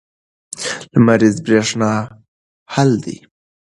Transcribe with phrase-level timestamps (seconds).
[0.93, 1.91] لمریزه برېښنا
[2.73, 3.17] حل دی.